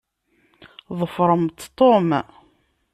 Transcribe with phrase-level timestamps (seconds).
[0.99, 2.09] Ḍefṛemt Tom!